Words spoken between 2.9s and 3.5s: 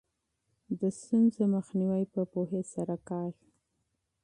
کیږي.